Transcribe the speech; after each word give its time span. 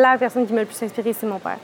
la 0.00 0.18
personne 0.18 0.46
qui 0.46 0.52
m'a 0.52 0.60
le 0.60 0.66
plus 0.66 0.82
inspiré, 0.82 1.12
c'est 1.12 1.26
mon 1.26 1.38
père, 1.38 1.58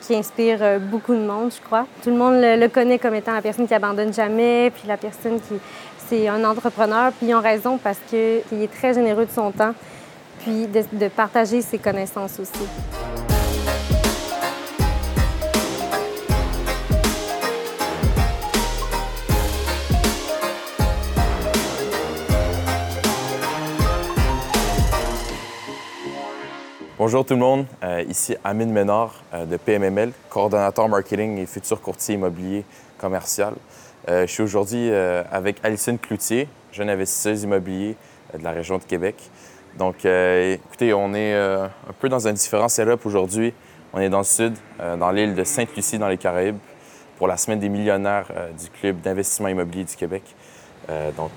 qui 0.00 0.14
inspire 0.14 0.58
euh, 0.60 0.78
beaucoup 0.78 1.14
de 1.14 1.20
monde, 1.20 1.52
je 1.54 1.60
crois. 1.60 1.86
Tout 2.02 2.10
le 2.10 2.16
monde 2.16 2.34
le, 2.36 2.68
connaît 2.68 2.98
comme 2.98 3.14
étant 3.14 3.32
la 3.32 3.42
personne 3.42 3.66
qui 3.66 3.74
abandonne 3.74 4.12
jamais, 4.12 4.70
puis 4.70 4.86
la 4.86 4.96
personne 4.96 5.40
qui, 5.40 5.54
c'est 6.08 6.28
un 6.28 6.44
entrepreneur, 6.44 7.12
puis 7.12 7.28
ils 7.28 7.34
ont 7.34 7.40
raison 7.40 7.78
parce 7.78 7.98
qu'il 8.08 8.62
est 8.62 8.72
très 8.72 8.94
généreux 8.94 9.26
de 9.26 9.32
son 9.32 9.50
temps, 9.50 9.74
puis 10.40 10.66
de 10.66 11.08
partager 11.08 11.62
ses 11.62 11.78
connaissances 11.78 12.38
aussi. 12.38 13.03
Bonjour 26.96 27.26
tout 27.26 27.34
le 27.34 27.40
monde, 27.40 27.66
Euh, 27.82 28.04
ici 28.08 28.36
Amine 28.44 28.70
Ménard 28.70 29.14
euh, 29.34 29.44
de 29.46 29.56
PMML, 29.56 30.12
coordonnateur 30.30 30.88
marketing 30.88 31.38
et 31.38 31.46
futur 31.46 31.80
courtier 31.80 32.14
immobilier 32.14 32.64
commercial. 32.98 33.54
Euh, 34.08 34.28
je 34.28 34.32
suis 34.32 34.44
aujourd'hui 34.44 34.92
avec 34.92 35.56
Alison 35.64 35.96
Cloutier, 35.96 36.48
jeune 36.70 36.88
investisseuse 36.88 37.42
immobilier 37.42 37.96
de 38.38 38.44
la 38.44 38.52
région 38.52 38.78
de 38.78 38.84
Québec. 38.84 39.16
Donc, 39.76 40.04
écoutez, 40.04 40.94
on 40.94 41.14
est 41.14 41.34
un 41.34 41.92
peu 41.98 42.08
dans 42.08 42.28
un 42.28 42.32
différent 42.32 42.68
setup 42.68 43.04
aujourd'hui. 43.06 43.52
On 43.92 43.98
est 43.98 44.08
dans 44.08 44.18
le 44.18 44.24
sud, 44.24 44.54
dans 44.78 45.10
l'île 45.10 45.34
de 45.34 45.42
Sainte-Lucie, 45.42 45.98
dans 45.98 46.08
les 46.08 46.18
Caraïbes, 46.18 46.58
pour 47.18 47.26
la 47.26 47.36
semaine 47.36 47.58
des 47.58 47.68
millionnaires 47.68 48.28
du 48.56 48.70
Club 48.70 49.00
d'investissement 49.00 49.48
immobilier 49.48 49.82
du 49.82 49.96
Québec. 49.96 50.22
Donc, 51.16 51.32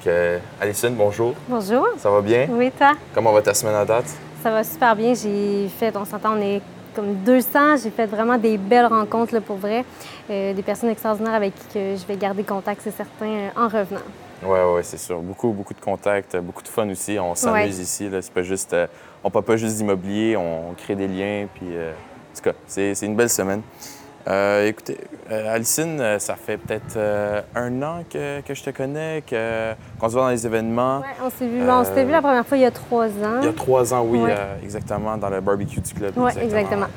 Alison, 0.62 0.92
bonjour. 0.92 1.34
Bonjour. 1.48 1.88
Ça 1.98 2.12
va 2.12 2.22
bien? 2.22 2.48
Oui, 2.52 2.72
toi? 2.78 2.94
Comment 3.16 3.32
va 3.32 3.42
ta 3.42 3.56
semaine 3.56 3.76
à 3.76 3.86
date? 3.86 4.06
Ça 4.44 4.52
va 4.52 4.64
super 4.64 4.96
bien. 4.96 5.14
J'ai 5.14 5.68
fait, 5.70 5.96
on 5.98 6.06
s'entend, 6.06 6.38
on 6.38 6.42
est 6.42 6.62
comme 6.96 7.16
200. 7.26 7.78
J'ai 7.84 7.90
fait 7.90 8.06
vraiment 8.06 8.38
des 8.38 8.58
belles 8.58 8.86
rencontres 8.86 9.34
là, 9.34 9.42
pour 9.42 9.58
vrai. 9.58 9.84
Euh, 10.30 10.54
des 10.54 10.62
personnes 10.64 10.90
extraordinaires 10.90 11.34
avec 11.34 11.54
qui 11.56 11.74
que 11.74 11.96
je 11.96 12.06
vais 12.08 12.16
garder 12.18 12.44
contact, 12.44 12.82
c'est 12.84 12.92
certain, 12.96 13.26
euh, 13.26 13.50
en 13.56 13.68
revenant. 13.68 14.02
Oui, 14.44 14.60
oui, 14.76 14.82
c'est 14.84 14.98
sûr. 15.00 15.20
Beaucoup, 15.22 15.50
beaucoup 15.52 15.74
de 15.74 15.82
contacts, 15.82 16.36
euh, 16.36 16.42
beaucoup 16.42 16.62
de 16.62 16.68
fun 16.68 16.88
aussi. 16.90 17.18
On 17.20 17.34
s'amuse 17.36 17.78
Ouais. 17.78 17.84
ici. 17.84 18.08
Là. 18.10 18.22
C'est 18.22 18.34
pas 18.34 18.44
juste, 18.44 18.74
euh, 18.74 18.86
on 19.24 19.30
parle 19.32 19.46
pas 19.46 19.58
juste 19.58 19.78
d'immobilier, 19.78 20.38
on 20.38 20.74
crée 20.78 20.96
des 20.96 21.08
liens. 21.08 21.48
Puis, 21.56 21.68
euh, 21.72 21.92
en 21.92 22.36
tout 22.38 22.44
cas, 22.44 22.54
c'est, 22.68 22.94
c'est 22.94 23.06
une 23.08 23.16
belle 23.16 23.30
semaine. 23.32 23.62
Euh, 24.28 24.68
écoutez, 24.68 24.98
euh, 25.32 25.56
Alison, 25.56 25.98
euh, 26.00 26.20
ça 26.20 26.36
fait 26.36 26.58
peut-être 26.58 26.98
euh, 26.98 27.42
un 27.56 27.82
an 27.82 28.04
que, 28.10 28.42
que 28.42 28.54
je 28.54 28.62
te 28.64 28.72
connais, 28.72 29.24
que, 29.26 29.72
qu'on 29.98 30.10
se 30.10 30.14
voit 30.14 30.24
dans 30.24 30.30
les 30.30 30.46
événements. 30.46 31.00
Ouais, 31.00 31.06
on 31.24 31.30
s'est 31.30 31.48
vu, 31.48 31.62
on 31.70 31.84
s'était 31.86 32.04
vu 32.04 32.12
la 32.12 32.22
première 32.22 32.46
fois 32.46 32.58
il 32.58 32.62
y 32.62 32.66
a 32.66 32.72
trois 32.72 33.08
ans. 33.08 33.40
Il 33.42 33.46
y 33.46 33.50
a 33.50 33.54
trois 33.54 33.94
ans, 33.94 34.04
oui, 34.06 34.20
Ouais. 34.20 34.36
euh, 34.38 34.56
exactement, 34.62 35.16
dans 35.18 35.30
le 35.30 35.40
barbecue 35.40 35.80
du 35.80 35.94
club. 35.94 36.12
Oui, 36.18 36.32
exactement. 36.42 36.88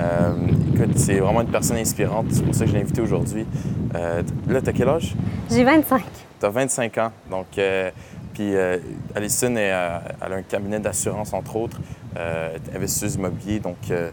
Euh, 0.00 0.32
écoute, 0.74 0.96
c'est 0.98 1.18
vraiment 1.18 1.42
une 1.42 1.50
personne 1.50 1.76
inspirante. 1.76 2.26
C'est 2.30 2.42
pour 2.44 2.54
ça 2.54 2.64
que 2.64 2.70
je 2.70 2.76
l'ai 2.76 2.82
invité 2.82 3.02
aujourd'hui. 3.02 3.46
Euh, 3.94 4.22
là, 4.48 4.60
t'as 4.62 4.72
quel 4.72 4.88
âge? 4.88 5.14
J'ai 5.50 5.64
25. 5.64 6.02
Tu 6.40 6.46
as 6.46 6.48
25 6.48 6.98
ans. 6.98 7.12
Donc, 7.30 7.46
euh, 7.58 7.90
puis 8.32 8.54
euh, 8.54 8.78
Alison, 9.14 9.56
est, 9.56 9.72
euh, 9.72 9.98
elle 10.24 10.32
a 10.32 10.36
un 10.36 10.42
cabinet 10.42 10.78
d'assurance, 10.78 11.34
entre 11.34 11.56
autres, 11.56 11.78
euh, 12.16 12.56
investisseuse 12.74 13.16
immobilier. 13.16 13.58
Donc, 13.58 13.76
euh, 13.90 14.10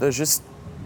là, 0.00 0.10
juste 0.10 0.44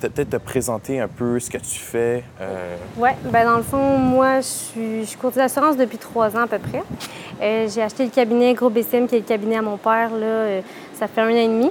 peut-être 0.08 0.30
te 0.30 0.36
présenter 0.36 1.00
un 1.00 1.08
peu 1.08 1.38
ce 1.38 1.50
que 1.50 1.58
tu 1.58 1.78
fais. 1.78 2.24
Euh, 2.40 2.76
Oui, 2.96 3.10
ben 3.24 3.44
dans 3.44 3.56
le 3.56 3.62
fond, 3.62 3.98
moi, 3.98 4.40
je 4.40 4.46
suis, 4.46 5.00
je 5.00 5.06
suis 5.06 5.18
courtier 5.18 5.42
d'assurance 5.42 5.76
depuis 5.76 5.98
trois 5.98 6.36
ans 6.36 6.42
à 6.42 6.46
peu 6.46 6.58
près. 6.58 6.82
Euh, 7.42 7.68
j'ai 7.68 7.82
acheté 7.82 8.04
le 8.04 8.10
cabinet 8.10 8.54
Gros 8.54 8.70
BCM, 8.70 9.06
qui 9.06 9.16
est 9.16 9.20
le 9.20 9.24
cabinet 9.24 9.56
à 9.56 9.62
mon 9.62 9.76
père, 9.76 10.10
là, 10.10 10.26
euh, 10.26 10.60
ça 10.94 11.06
fait 11.06 11.20
un 11.20 11.26
an 11.26 11.36
et 11.36 11.48
demi. 11.48 11.70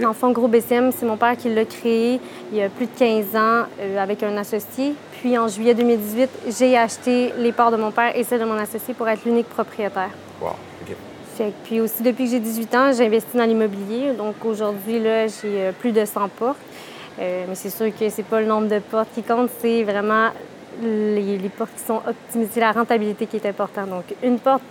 Dans 0.00 0.08
le 0.08 0.14
fond, 0.14 0.30
Gros 0.30 0.48
BCM, 0.48 0.92
c'est 0.92 1.06
mon 1.06 1.16
père 1.16 1.36
qui 1.36 1.52
l'a 1.52 1.64
créé 1.64 2.20
il 2.52 2.58
y 2.58 2.62
a 2.62 2.68
plus 2.68 2.86
de 2.86 2.96
15 2.96 3.36
ans 3.36 3.64
avec 3.98 4.22
un 4.22 4.36
associé. 4.36 4.94
Puis 5.20 5.36
en 5.36 5.48
juillet 5.48 5.74
2018, 5.74 6.30
j'ai 6.56 6.78
acheté 6.78 7.32
les 7.36 7.50
parts 7.50 7.72
de 7.72 7.76
mon 7.76 7.90
père 7.90 8.16
et 8.16 8.22
celles 8.22 8.40
de 8.40 8.44
mon 8.44 8.58
associé 8.58 8.94
pour 8.94 9.08
être 9.08 9.24
l'unique 9.24 9.48
propriétaire. 9.48 10.10
wow, 10.40 10.50
OK. 10.50 10.96
Fait 11.36 11.52
puis 11.64 11.80
aussi, 11.80 12.02
depuis 12.02 12.24
que 12.24 12.30
j'ai 12.30 12.40
18 12.40 12.74
ans, 12.76 12.92
j'ai 12.96 13.06
investi 13.06 13.36
dans 13.36 13.44
l'immobilier. 13.44 14.12
Donc 14.12 14.36
aujourd'hui, 14.44 15.00
là, 15.00 15.26
j'ai 15.26 15.72
plus 15.80 15.90
de 15.90 16.04
100 16.04 16.28
portes. 16.28 16.58
Euh, 17.20 17.44
mais 17.48 17.54
c'est 17.54 17.70
sûr 17.70 17.86
que 17.98 18.08
c'est 18.08 18.22
pas 18.22 18.40
le 18.40 18.46
nombre 18.46 18.68
de 18.68 18.78
portes 18.78 19.08
qui 19.14 19.22
compte, 19.22 19.50
c'est 19.60 19.82
vraiment 19.82 20.28
les, 20.80 21.36
les 21.38 21.48
portes 21.48 21.72
qui 21.76 21.82
sont 21.82 22.00
optimisées, 22.06 22.60
la 22.60 22.72
rentabilité 22.72 23.26
qui 23.26 23.36
est 23.36 23.46
importante. 23.46 23.90
Donc 23.90 24.04
une 24.22 24.38
porte 24.38 24.62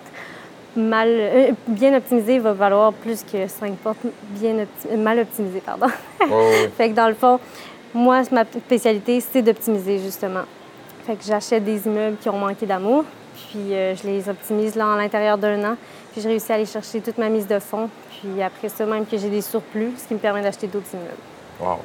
mal, 0.76 1.08
euh, 1.10 1.52
bien 1.68 1.96
optimisée 1.98 2.40
va 2.40 2.54
valoir 2.54 2.94
plus 2.94 3.24
que 3.24 3.48
cinq 3.48 3.74
portes 3.78 3.98
bien 4.30 4.54
opti- 4.56 4.96
mal 4.98 5.20
optimisées. 5.20 5.62
Pardon. 5.66 5.88
Fait 6.78 6.90
que 6.90 6.94
dans 6.96 7.10
le 7.10 7.16
fond, 7.16 7.40
moi, 7.94 8.22
ma 8.32 8.46
spécialité, 8.46 9.20
c'est 9.20 9.42
d'optimiser 9.42 10.00
justement. 10.00 10.44
Fait 11.06 11.16
que 11.16 11.24
j'achète 11.26 11.64
des 11.64 11.86
immeubles 11.88 12.18
qui 12.18 12.30
ont 12.30 12.38
manqué 12.38 12.66
d'amour, 12.66 13.04
puis 13.50 13.74
euh, 13.74 13.96
je 13.96 14.04
les 14.08 14.30
optimise 14.30 14.76
là 14.76 14.94
à 14.94 14.98
l'intérieur 14.98 15.38
d'un 15.38 15.64
an, 15.72 15.76
puis 16.12 16.22
je 16.22 16.28
réussis 16.28 16.52
à 16.52 16.56
aller 16.56 16.66
chercher 16.66 17.02
toute 17.02 17.18
ma 17.18 17.30
mise 17.30 17.48
de 17.48 17.60
fonds, 17.60 17.90
puis 18.20 18.42
après 18.42 18.70
ça, 18.70 18.86
même 18.86 19.06
que 19.06 19.18
j'ai 19.18 19.30
des 19.30 19.42
surplus, 19.42 19.92
ce 19.98 20.08
qui 20.08 20.14
me 20.14 20.20
permet 20.20 20.42
d'acheter 20.42 20.68
d'autres 20.68 20.94
immeubles. 20.94 21.12
Wow. 21.60 21.80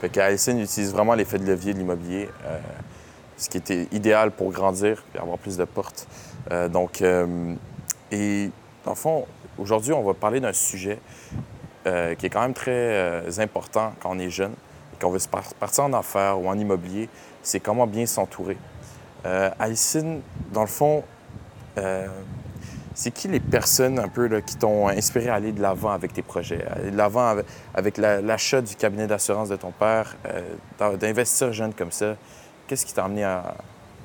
Fait 0.00 0.08
qu'Alison 0.08 0.58
utilise 0.58 0.92
vraiment 0.92 1.14
l'effet 1.14 1.38
de 1.38 1.44
levier 1.44 1.72
de 1.74 1.78
l'immobilier, 1.78 2.28
euh, 2.44 2.58
ce 3.36 3.48
qui 3.48 3.56
était 3.56 3.88
idéal 3.90 4.30
pour 4.30 4.52
grandir 4.52 5.02
et 5.14 5.18
avoir 5.18 5.38
plus 5.38 5.56
de 5.56 5.64
portes. 5.64 6.06
Euh, 6.52 6.68
donc, 6.68 7.02
euh, 7.02 7.54
et 8.12 8.50
dans 8.84 8.92
le 8.92 8.96
fond, 8.96 9.26
aujourd'hui, 9.58 9.92
on 9.92 10.02
va 10.02 10.14
parler 10.14 10.40
d'un 10.40 10.52
sujet 10.52 10.98
qui 12.18 12.26
est 12.26 12.28
quand 12.28 12.42
même 12.42 12.52
très 12.52 13.40
important 13.40 13.94
quand 13.98 14.10
on 14.14 14.18
est 14.18 14.28
jeune 14.28 14.52
et 14.52 15.00
qu'on 15.02 15.08
veut 15.08 15.18
se 15.18 15.28
par- 15.28 15.54
partir 15.54 15.84
en 15.84 15.94
affaires 15.94 16.38
ou 16.38 16.46
en 16.46 16.58
immobilier, 16.58 17.08
c'est 17.42 17.60
comment 17.60 17.86
bien 17.86 18.04
s'entourer. 18.04 18.58
Alison, 19.24 20.20
dans 20.52 20.60
le 20.60 20.66
fond, 20.66 21.02
c'est 22.98 23.12
qui 23.12 23.28
les 23.28 23.38
personnes 23.38 24.00
un 24.00 24.08
peu 24.08 24.28
qui 24.40 24.56
t'ont 24.56 24.88
inspiré 24.88 25.28
à 25.28 25.34
aller 25.34 25.52
de 25.52 25.62
l'avant 25.62 25.92
avec 25.92 26.12
tes 26.12 26.22
projets, 26.22 26.64
aller 26.74 26.90
de 26.90 26.96
l'avant 26.96 27.28
avec, 27.28 27.46
avec 27.72 27.96
la- 27.96 28.20
l'achat 28.20 28.60
du 28.60 28.74
cabinet 28.74 29.06
d'assurance 29.06 29.48
de 29.48 29.54
ton 29.54 29.70
père, 29.70 30.16
euh, 30.26 30.40
d'in- 30.80 30.94
d'investir 30.94 31.52
jeune 31.52 31.72
comme 31.72 31.92
ça? 31.92 32.16
Qu'est-ce 32.66 32.84
qui 32.84 32.92
t'a 32.92 33.04
amené 33.04 33.22
à... 33.24 33.54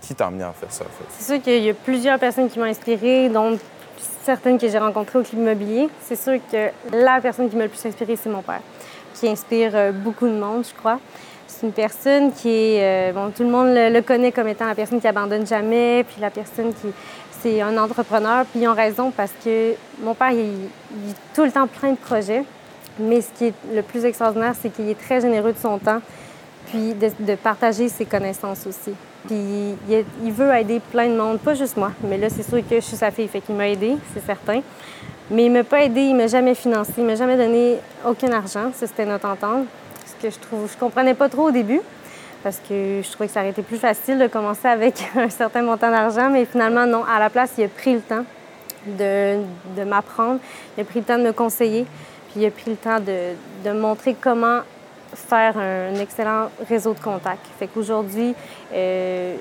Faire 0.06 0.70
ça? 0.70 0.84
C'est 1.18 1.34
sûr 1.34 1.42
qu'il 1.42 1.64
y 1.64 1.70
a 1.70 1.74
plusieurs 1.74 2.20
personnes 2.20 2.50
qui 2.50 2.60
m'ont 2.60 2.66
inspirée, 2.66 3.30
dont 3.30 3.58
certaines 4.26 4.60
que 4.60 4.68
j'ai 4.68 4.78
rencontrées 4.78 5.18
au 5.20 5.24
club 5.24 5.42
immobilier. 5.42 5.88
C'est 6.06 6.18
sûr 6.18 6.40
que 6.52 6.70
la 6.92 7.22
personne 7.22 7.50
qui 7.50 7.56
m'a 7.56 7.64
le 7.64 7.70
plus 7.70 7.86
inspirée, 7.86 8.18
c'est 8.22 8.30
mon 8.30 8.42
père, 8.42 8.60
qui 9.14 9.30
inspire 9.30 9.72
euh, 9.74 9.92
beaucoup 9.94 10.28
de 10.28 10.34
monde, 10.34 10.66
je 10.70 10.78
crois. 10.78 11.00
C'est 11.48 11.66
une 11.68 11.72
personne 11.72 12.34
qui 12.34 12.50
est, 12.50 13.12
euh, 13.12 13.14
bon, 13.14 13.32
tout 13.32 13.44
le 13.44 13.50
monde 13.50 13.68
le, 13.68 13.90
le 13.94 14.02
connaît 14.02 14.34
comme 14.34 14.50
étant 14.50 14.66
la 14.68 14.76
personne 14.76 15.00
qui 15.00 15.08
abandonne 15.08 15.48
jamais, 15.48 16.04
puis 16.04 16.20
la 16.20 16.30
personne 16.30 16.74
qui, 16.74 16.88
c'est 17.44 17.62
un 17.62 17.78
entrepreneur. 17.78 18.46
Puis 18.46 18.62
ils 18.62 18.68
ont 18.68 18.74
raison 18.74 19.12
parce 19.12 19.34
que 19.44 19.74
mon 20.02 20.16
père, 20.16 20.32
il, 20.32 20.40
il 20.40 21.12
est 21.12 21.36
tout 21.36 21.44
le 21.44 21.52
temps 21.52 21.68
plein 21.68 21.92
de 21.92 21.98
projets. 21.98 22.44
Mais 23.00 23.22
ce 23.22 23.30
qui 23.32 23.46
est 23.46 23.54
le 23.74 23.82
plus 23.82 24.06
extraordinaire, 24.06 24.54
c'est 24.60 24.70
qu'il 24.70 24.88
est 24.90 25.00
très 25.00 25.20
généreux 25.20 25.54
de 25.54 25.58
son 25.58 25.80
temps, 25.80 26.00
puis 26.68 26.94
de, 26.94 27.36
partager 27.36 27.90
ses 27.90 28.06
connaissances 28.06 28.68
aussi. 28.68 28.94
Puis 29.26 29.76
il, 30.24 30.32
veut 30.32 30.54
aider 30.54 30.80
plein 30.92 31.08
de 31.08 31.16
monde, 31.16 31.40
pas 31.40 31.56
juste 31.56 31.78
moi, 31.78 31.92
mais 32.04 32.18
là, 32.18 32.30
c'est 32.30 32.44
sûr 32.44 32.60
que 32.68 32.76
je 32.76 32.82
suis 32.82 32.98
sa 32.98 33.10
fille, 33.10 33.28
fait 33.28 33.42
qu'il 33.42 33.56
m'a 33.56 33.68
aidé, 33.70 33.96
c'est 34.14 34.24
certain. 34.26 34.62
Mais 35.32 35.46
il 35.46 35.52
m'a 35.52 35.64
pas 35.64 35.84
aidé, 35.84 36.02
il 36.02 36.16
m'a 36.16 36.28
jamais 36.28 36.54
financé, 36.54 36.94
il 36.98 37.06
m'a 37.06 37.16
jamais 37.16 37.38
donné 37.38 37.78
aucun 38.06 38.32
argent. 38.32 38.72
Ça, 38.76 38.86
c'était 38.86 39.06
notre 39.06 39.28
entente. 39.28 39.66
Ce 40.06 40.22
que 40.22 40.32
je 40.32 40.38
trouve, 40.38 40.70
je 40.72 40.78
comprenais 40.78 41.14
pas 41.14 41.30
trop 41.30 41.48
au 41.48 41.52
début, 41.52 41.82
parce 42.44 42.58
que 42.58 43.02
je 43.02 43.10
trouvais 43.12 43.28
que 43.28 43.34
ça 43.34 43.40
aurait 43.40 43.52
été 43.52 43.62
plus 43.62 43.78
facile 43.78 44.20
de 44.20 44.28
commencer 44.28 44.68
avec 44.68 44.96
un 45.16 45.30
certain 45.30 45.62
montant 45.62 45.90
d'argent, 45.90 46.30
mais 46.30 46.46
finalement, 46.46 46.86
non. 46.86 47.04
À 47.06 47.20
la 47.20 47.30
place, 47.30 47.54
il 47.58 47.64
a 47.64 47.68
pris 47.70 47.94
le 47.94 48.02
temps 48.02 48.26
de, 48.86 49.84
m'apprendre, 49.86 50.40
il 50.78 50.82
a 50.82 50.84
pris 50.84 51.00
le 51.00 51.06
temps 51.06 51.18
de 51.18 51.24
me 51.24 51.32
conseiller, 51.32 51.86
puis 52.30 52.42
il 52.42 52.46
a 52.46 52.52
pris 52.52 52.72
le 52.72 52.76
temps 52.76 53.00
de, 53.00 53.34
de 53.64 53.72
montrer 53.72 54.16
comment 54.20 54.60
faire 55.16 55.58
un 55.58 55.96
excellent 55.96 56.50
réseau 56.68 56.94
de 56.94 57.00
contacts. 57.00 57.46
Fait 57.58 57.68
qu'aujourd'hui, 57.68 58.36
euh, 58.74 59.36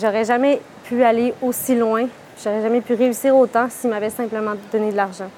j'aurais 0.00 0.24
jamais 0.24 0.60
pu 0.84 1.02
aller 1.02 1.34
aussi 1.42 1.76
loin, 1.76 2.06
j'aurais 2.42 2.62
jamais 2.62 2.80
pu 2.80 2.94
réussir 2.94 3.36
autant 3.36 3.68
s'il 3.68 3.90
m'avait 3.90 4.10
simplement 4.10 4.54
donné 4.72 4.90
de 4.90 4.96
l'argent. 4.96 5.30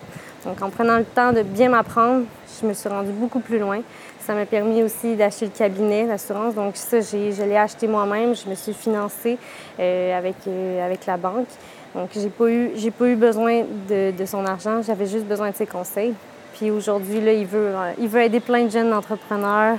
Donc, 0.45 0.63
en 0.63 0.71
prenant 0.71 0.97
le 0.97 1.05
temps 1.05 1.33
de 1.33 1.43
bien 1.43 1.69
m'apprendre, 1.69 2.25
je 2.61 2.67
me 2.67 2.73
suis 2.73 2.89
rendue 2.89 3.13
beaucoup 3.13 3.41
plus 3.41 3.59
loin. 3.59 3.81
Ça 4.27 4.35
m'a 4.35 4.47
permis 4.47 4.83
aussi 4.83 5.17
d'acheter 5.17 5.47
le 5.47 5.51
cabinet 5.51 6.07
d'assurance. 6.07 6.55
Donc, 6.55 6.77
ça, 6.77 7.01
j'ai- 7.01 7.33
je 7.33 7.43
l'ai 7.43 7.57
acheté 7.57 7.87
moi-même. 7.89 8.35
Je 8.37 8.49
me 8.49 8.55
suis 8.55 8.75
financée 8.75 9.39
euh, 9.79 10.17
avec, 10.19 10.37
euh, 10.47 10.85
avec 10.87 11.07
la 11.07 11.17
banque. 11.17 11.49
Donc, 11.95 12.11
j'ai 12.15 12.29
pas 12.29 12.49
eu, 12.49 12.71
j'ai 12.77 12.91
pas 12.91 13.07
eu 13.07 13.17
besoin 13.17 13.63
de, 13.89 14.11
de 14.13 14.25
son 14.27 14.45
argent. 14.47 14.83
J'avais 14.83 15.07
juste 15.07 15.25
besoin 15.25 15.51
de 15.51 15.57
ses 15.57 15.67
conseils. 15.67 16.15
Puis 16.55 16.71
aujourd'hui, 16.71 17.21
là, 17.21 17.33
il 17.33 17.47
veut, 17.47 17.73
euh, 17.75 17.93
il 17.99 18.09
veut 18.09 18.21
aider 18.23 18.41
plein 18.41 18.65
de 18.65 18.71
jeunes 18.71 18.93
entrepreneurs 18.93 19.79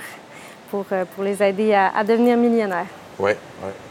pour, 0.70 0.86
pour 0.86 1.24
les 1.24 1.42
aider 1.44 1.74
à, 1.74 1.96
à 1.96 2.04
devenir 2.04 2.36
millionnaires. 2.36 2.88
Oui, 3.20 3.32
ouais. 3.32 3.38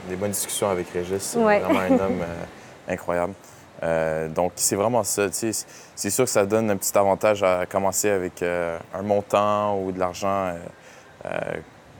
des 0.09 0.17
bonnes 0.17 0.33
discussions 0.33 0.69
avec 0.69 0.89
Régis. 0.91 1.23
C'est 1.23 1.39
Ouais. 1.39 1.61
vraiment 1.61 1.81
un 1.81 1.93
homme 2.07 2.25
incroyable. 2.89 3.35
Euh, 3.83 4.29
donc, 4.29 4.53
c'est 4.57 4.77
vraiment 4.77 5.05
ça. 5.05 5.29
C'est 5.33 6.11
sûr 6.11 6.25
que 6.25 6.31
ça 6.31 6.45
donne 6.45 6.71
un 6.71 6.77
petit 6.77 6.97
avantage 6.97 7.43
à 7.43 7.67
commencer 7.67 8.11
avec 8.11 8.43
euh, 8.43 8.79
un 8.95 9.03
montant 9.03 9.79
ou 9.81 9.93
de 9.93 9.99
l'argent 9.99 10.53
euh, 11.25 11.29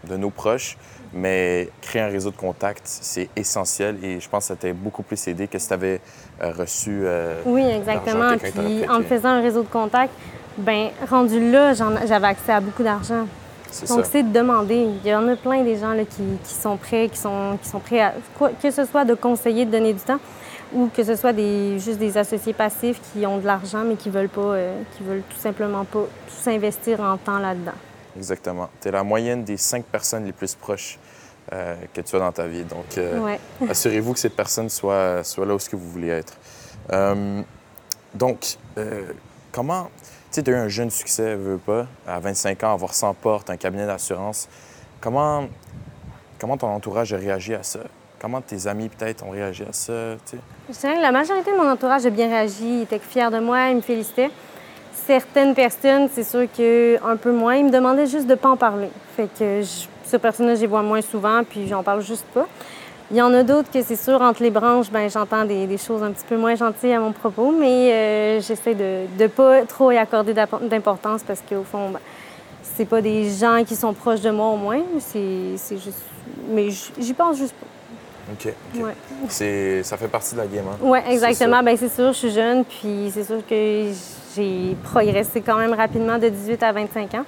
de 0.09 0.17
nos 0.17 0.31
proches, 0.31 0.77
mais 1.13 1.69
créer 1.81 2.03
un 2.03 2.09
réseau 2.09 2.31
de 2.31 2.37
contacts, 2.37 2.83
c'est 2.85 3.29
essentiel 3.37 4.03
et 4.03 4.21
je 4.21 4.29
pense 4.29 4.45
que 4.45 4.49
ça 4.49 4.57
t'a 4.57 4.73
beaucoup 4.73 5.03
plus 5.03 5.29
aidé 5.29 5.49
que 5.49 5.59
si 5.59 5.69
tu 5.69 5.75
avais 5.75 6.01
reçu. 6.41 7.05
oui, 7.45 7.65
exactement. 7.65 8.37
Puis 8.39 8.89
en 8.89 9.03
faisant 9.03 9.29
un 9.29 9.43
réseau 9.43 9.63
de 9.63 9.69
contacts, 9.69 10.15
ben 10.57 10.89
rendu 11.09 11.51
là, 11.51 11.75
j'avais 11.75 12.27
accès 12.27 12.53
à 12.53 12.61
beaucoup 12.61 12.83
d'argent. 12.83 13.27
Donc, 13.89 14.05
c'est 14.11 14.23
de 14.23 14.33
demander. 14.33 14.89
Il 15.05 15.09
y 15.09 15.15
en 15.15 15.29
a 15.29 15.37
plein 15.37 15.63
des 15.63 15.77
gens 15.77 15.93
là, 15.93 16.03
qui, 16.05 16.55
sont 16.55 16.77
prêts, 16.77 17.09
qui 17.09 17.19
sont, 17.19 17.59
qui 17.63 17.69
sont 17.69 17.79
prêts 17.79 18.01
à. 18.01 18.15
que 18.61 18.71
ce 18.71 18.85
soit 18.85 19.05
de 19.05 19.15
conseiller, 19.15 19.65
de 19.65 19.71
donner 19.71 19.93
du 19.93 20.01
temps, 20.01 20.19
ou 20.73 20.89
que 20.89 21.03
ce 21.03 21.17
soit 21.17 21.33
des, 21.33 21.79
juste 21.79 21.99
des 21.99 22.17
associés 22.17 22.53
passifs 22.53 23.01
qui 23.13 23.27
ont 23.27 23.39
de 23.39 23.47
l'argent, 23.47 23.85
mais 23.85 23.97
qui 23.97 24.11
veulent 24.11 24.29
pas, 24.29 24.41
euh, 24.41 24.83
qui 24.97 25.03
veulent 25.03 25.23
tout 25.29 25.41
simplement 25.41 25.85
pas 25.85 26.07
s'investir 26.29 27.01
en 27.01 27.17
temps 27.17 27.39
là-dedans. 27.39 27.73
Exactement. 28.17 28.69
Tu 28.81 28.89
es 28.89 28.91
la 28.91 29.03
moyenne 29.03 29.45
des 29.45 29.57
cinq 29.57 29.85
personnes 29.85 30.25
les 30.25 30.33
plus 30.33 30.55
proches 30.55 30.99
euh, 31.53 31.75
que 31.93 32.01
tu 32.01 32.17
as 32.17 32.19
dans 32.19 32.33
ta 32.33 32.47
vie. 32.47 32.65
Donc, 32.65 32.99
euh, 32.99 33.37
assurez-vous 33.69 34.13
que 34.13 34.19
ces 34.19 34.31
personnes 34.31 34.69
soient, 34.69 35.25
soient 35.25 35.47
là 35.47 35.55
où 35.55 35.59
ce 35.59 35.69
que 35.69 35.77
vous 35.77 35.91
voulez 35.91 36.09
être. 36.09 36.35
donc, 38.15 38.57
comment 39.53 39.89
tu 40.31 40.37
sais, 40.37 40.43
tu 40.45 40.55
as 40.55 40.59
eu 40.59 40.61
un 40.61 40.69
jeune 40.69 40.91
succès, 40.91 41.35
veux 41.35 41.59
pas, 41.59 41.89
à 42.07 42.21
25 42.21 42.63
ans, 42.63 42.73
avoir 42.73 42.95
100 42.95 43.15
portes, 43.15 43.51
un 43.51 43.57
cabinet 43.57 43.85
d'assurance. 43.85 44.49
Comment, 45.01 45.49
comment 46.39 46.57
ton 46.57 46.69
entourage 46.69 47.13
a 47.13 47.17
réagi 47.17 47.53
à 47.53 47.65
ça? 47.65 47.81
Comment 48.21 48.43
tes 48.43 48.67
amis, 48.67 48.91
peut-être, 48.91 49.25
ont 49.25 49.31
réagi 49.31 49.63
à 49.63 49.73
ça? 49.73 49.93
Je 50.69 50.75
que 50.75 51.01
la 51.01 51.11
majorité 51.11 51.53
de 51.53 51.57
mon 51.57 51.71
entourage 51.71 52.05
a 52.05 52.11
bien 52.11 52.29
réagi. 52.29 52.65
Ils 52.65 52.83
étaient 52.83 52.99
fiers 52.99 53.31
de 53.31 53.39
moi, 53.39 53.71
ils 53.71 53.77
me 53.77 53.81
félicitaient. 53.81 54.31
Certaines 54.93 55.55
personnes, 55.55 56.09
c'est 56.13 56.23
sûr 56.23 56.47
qu'un 56.53 57.17
peu 57.17 57.33
moins, 57.33 57.57
ils 57.57 57.65
me 57.65 57.71
demandaient 57.71 58.07
juste 58.07 58.27
de 58.27 58.33
ne 58.33 58.37
pas 58.37 58.51
en 58.51 58.59
parler. 58.59 58.91
Fait 59.17 59.27
que 59.39 59.63
je, 59.63 59.87
ces 60.05 60.19
personnes-là, 60.19 60.55
je 60.55 60.61
les 60.61 60.67
vois 60.67 60.83
moins 60.83 61.01
souvent, 61.01 61.43
puis 61.49 61.67
j'en 61.67 61.83
parle 61.83 62.03
juste 62.03 62.27
pas. 62.35 62.47
Il 63.11 63.17
y 63.17 63.23
en 63.23 63.33
a 63.33 63.43
d'autres 63.43 63.71
que 63.71 63.83
c'est 63.83 63.97
sûr, 63.97 64.21
entre 64.21 64.43
les 64.43 64.51
branches, 64.51 64.91
ben, 64.91 65.09
j'entends 65.09 65.47
des, 65.47 65.79
choses 65.79 66.03
un 66.03 66.13
petit 66.13 66.27
peu 66.29 66.37
moins 66.37 66.55
gentilles 66.55 66.93
à 66.93 67.01
mon 67.01 67.13
propos, 67.13 67.51
mais 67.51 67.93
euh, 67.93 68.41
j'essaie 68.43 68.75
de 68.75 69.07
ne 69.19 69.27
pas 69.29 69.65
trop 69.65 69.93
y 69.93 69.97
accorder 69.97 70.35
d'importance 70.35 71.23
parce 71.23 71.41
qu'au 71.41 71.65
fond, 71.65 71.89
ben, 71.89 72.01
c'est 72.63 72.85
pas 72.85 73.01
des 73.01 73.31
gens 73.31 73.65
qui 73.67 73.77
sont 73.77 73.95
proches 73.95 74.21
de 74.21 74.31
moi 74.31 74.51
au 74.51 74.57
moins. 74.57 74.83
C'est 74.99 75.57
juste. 75.71 76.03
Mais 76.51 76.69
j'y 76.99 77.15
pense 77.15 77.39
juste 77.39 77.55
pas. 77.55 77.67
OK. 78.33 78.53
Ça 79.83 79.97
fait 79.97 80.09
partie 80.09 80.35
de 80.35 80.41
la 80.41 80.47
game. 80.47 80.65
Hein? 80.71 80.79
Oui, 80.81 80.99
exactement. 81.09 81.63
Ben, 81.63 81.77
c'est 81.77 81.89
sûr, 81.89 82.13
je 82.13 82.19
suis 82.19 82.31
jeune, 82.31 82.65
puis 82.65 83.11
c'est 83.13 83.25
sûr 83.25 83.47
que 83.47 83.93
j'ai 84.37 84.77
progressé 84.85 85.41
quand 85.41 85.59
même 85.59 85.75
rapidement 85.75 86.19
de 86.19 86.29
18 86.29 86.63
à 86.63 86.73
25 86.73 87.15
ans 87.15 87.25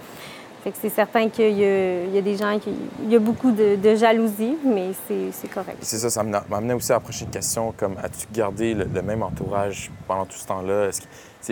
c'est 0.80 0.88
certain 0.88 1.28
qu'il 1.28 1.58
y, 1.58 2.18
a 2.18 2.20
des 2.20 2.36
gens 2.36 2.58
qui. 2.58 2.72
Il 3.02 3.10
y 3.10 3.16
a 3.16 3.18
beaucoup 3.18 3.50
de, 3.50 3.94
jalousie, 3.96 4.56
mais 4.64 4.90
c'est 5.08 5.48
correct. 5.48 5.78
C'est 5.80 5.98
ça, 5.98 6.10
ça 6.10 6.22
m'amenait 6.22 6.74
aussi 6.74 6.92
à 6.92 6.96
la 6.96 7.00
prochaine 7.00 7.28
question, 7.28 7.72
comme 7.76 7.96
as-tu 8.02 8.26
gardé 8.32 8.74
le, 8.74 9.02
même 9.02 9.22
entourage 9.22 9.90
pendant 10.06 10.24
tout 10.24 10.36
ce 10.36 10.46
temps-là? 10.46 10.90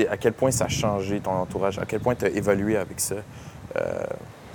À 0.09 0.17
quel 0.17 0.33
point 0.33 0.51
ça 0.51 0.67
a 0.67 0.69
changé 0.69 1.21
ton 1.21 1.33
entourage? 1.33 1.79
À 1.79 1.85
quel 1.87 2.01
point 2.01 2.15
tu 2.15 2.27
as 2.27 2.29
évolué 2.29 2.77
avec 2.77 3.01
ça? 3.01 3.17
Euh, 3.77 4.05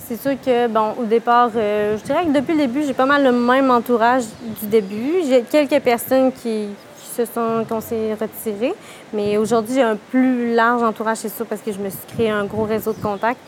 c'est 0.07 0.21
sûr 0.21 0.39
que, 0.39 0.67
bon, 0.67 0.93
au 0.99 1.05
départ, 1.05 1.49
euh, 1.55 1.97
je 1.97 2.03
dirais 2.03 2.25
que 2.25 2.31
depuis 2.31 2.53
le 2.53 2.59
début, 2.59 2.83
j'ai 2.83 2.93
pas 2.93 3.05
mal 3.05 3.23
le 3.23 3.31
même 3.31 3.71
entourage 3.71 4.23
du 4.61 4.67
début. 4.67 5.23
J'ai 5.27 5.41
quelques 5.41 5.81
personnes 5.81 6.31
qui, 6.31 6.67
se 7.15 7.23
sont, 7.25 7.63
retirées, 7.69 8.73
mais 9.13 9.37
aujourd'hui, 9.37 9.75
j'ai 9.75 9.81
un 9.81 9.95
plus 9.95 10.53
large 10.53 10.83
entourage, 10.83 11.17
c'est 11.17 11.29
sûr, 11.29 11.45
parce 11.45 11.61
que 11.61 11.71
je 11.71 11.79
me 11.79 11.89
suis 11.89 12.05
créé 12.13 12.29
un 12.29 12.43
gros 12.43 12.63
réseau 12.63 12.91
de 12.91 13.01
contacts. 13.01 13.39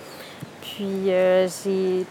Puis 0.62 1.12
euh, 1.12 1.48
j'ai 1.48 2.06